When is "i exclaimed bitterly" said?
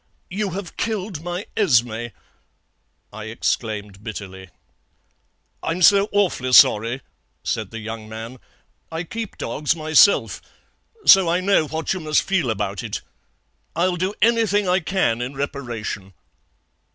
3.13-4.49